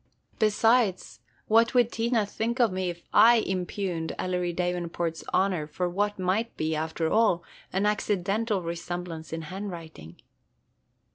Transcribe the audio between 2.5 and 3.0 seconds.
of me